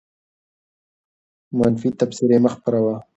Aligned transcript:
منفي 1.59 1.89
تبصرې 1.99 2.37
مه 2.43 2.49
خپروه. 2.55 2.95